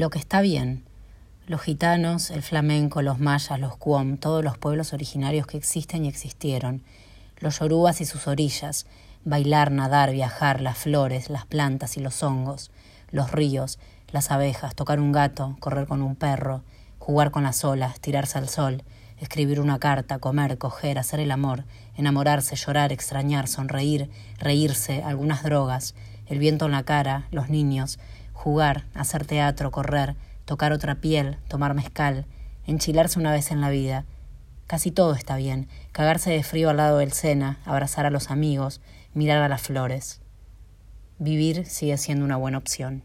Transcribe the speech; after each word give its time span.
Lo 0.00 0.08
que 0.08 0.18
está 0.18 0.40
bien. 0.40 0.82
Los 1.46 1.60
gitanos, 1.60 2.30
el 2.30 2.40
flamenco, 2.40 3.02
los 3.02 3.18
mayas, 3.18 3.60
los 3.60 3.76
cuom, 3.76 4.16
todos 4.16 4.42
los 4.42 4.56
pueblos 4.56 4.94
originarios 4.94 5.46
que 5.46 5.58
existen 5.58 6.06
y 6.06 6.08
existieron. 6.08 6.82
Los 7.36 7.58
yorubas 7.58 8.00
y 8.00 8.06
sus 8.06 8.26
orillas. 8.26 8.86
Bailar, 9.26 9.70
nadar, 9.70 10.10
viajar, 10.12 10.62
las 10.62 10.78
flores, 10.78 11.28
las 11.28 11.44
plantas 11.44 11.98
y 11.98 12.00
los 12.00 12.22
hongos. 12.22 12.70
Los 13.10 13.30
ríos, 13.30 13.78
las 14.10 14.30
abejas, 14.30 14.74
tocar 14.74 15.00
un 15.00 15.12
gato, 15.12 15.58
correr 15.60 15.86
con 15.86 16.00
un 16.00 16.16
perro, 16.16 16.62
jugar 16.98 17.30
con 17.30 17.42
las 17.42 17.62
olas, 17.62 18.00
tirarse 18.00 18.38
al 18.38 18.48
sol, 18.48 18.82
escribir 19.18 19.60
una 19.60 19.78
carta, 19.78 20.18
comer, 20.18 20.56
coger, 20.56 20.98
hacer 20.98 21.20
el 21.20 21.30
amor, 21.30 21.64
enamorarse, 21.94 22.56
llorar, 22.56 22.90
extrañar, 22.90 23.48
sonreír, 23.48 24.08
reírse, 24.38 25.02
algunas 25.02 25.42
drogas, 25.42 25.94
el 26.24 26.38
viento 26.38 26.64
en 26.64 26.72
la 26.72 26.84
cara, 26.84 27.28
los 27.32 27.50
niños, 27.50 27.98
jugar, 28.40 28.86
hacer 28.94 29.26
teatro, 29.26 29.70
correr, 29.70 30.16
tocar 30.46 30.72
otra 30.72 30.94
piel, 30.94 31.36
tomar 31.46 31.74
mezcal, 31.74 32.24
enchilarse 32.66 33.18
una 33.18 33.32
vez 33.32 33.50
en 33.50 33.60
la 33.60 33.68
vida. 33.68 34.06
Casi 34.66 34.90
todo 34.90 35.12
está 35.12 35.36
bien, 35.36 35.68
cagarse 35.92 36.30
de 36.30 36.42
frío 36.42 36.70
al 36.70 36.78
lado 36.78 36.98
del 36.98 37.12
Sena, 37.12 37.58
abrazar 37.66 38.06
a 38.06 38.10
los 38.10 38.30
amigos, 38.30 38.80
mirar 39.12 39.42
a 39.42 39.48
las 39.50 39.60
flores. 39.60 40.22
Vivir 41.18 41.66
sigue 41.66 41.98
siendo 41.98 42.24
una 42.24 42.38
buena 42.38 42.56
opción. 42.56 43.02